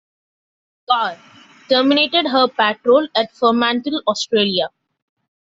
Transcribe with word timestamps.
"Gar" 0.89 1.19
terminated 1.69 2.25
her 2.25 2.47
patrol 2.47 3.07
at 3.15 3.31
Fremantle, 3.35 4.01
Australia. 4.07 4.69